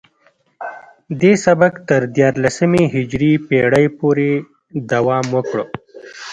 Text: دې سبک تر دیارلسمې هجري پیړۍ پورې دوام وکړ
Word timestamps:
دې 1.21 1.33
سبک 1.45 1.73
تر 1.89 2.01
دیارلسمې 2.15 2.83
هجري 2.95 3.31
پیړۍ 3.47 3.85
پورې 3.99 4.29
دوام 4.91 5.25
وکړ 5.35 5.57